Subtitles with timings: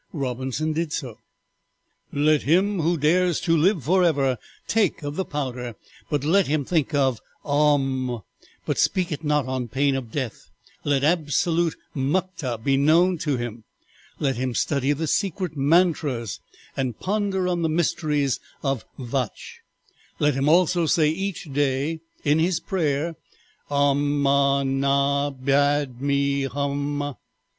[0.13, 1.19] Robinson did so.
[2.11, 5.75] "'Let him who dares to live forever take of the powder,
[6.09, 8.23] but let him think of "Aum;"
[8.65, 10.49] but speak it not on pain of death;
[10.83, 13.63] let absolute "muckta" be known to him;
[14.19, 16.39] let him study the secret "mantras,"
[16.75, 19.59] and ponder on the mysteries of "Vach;"
[20.17, 23.15] let him also say each day in his prayer
[23.69, 27.13] "Aum ma ni pad me hum."